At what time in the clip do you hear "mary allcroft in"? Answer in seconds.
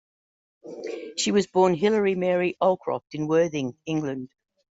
2.15-3.27